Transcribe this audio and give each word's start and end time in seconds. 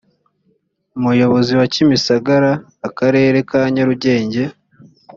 umuyobozi 0.97 1.51
wa 1.59 1.65
kimisagara 1.73 2.51
akarere 2.87 3.37
ka 3.49 3.61
nyarugenge 3.73 4.43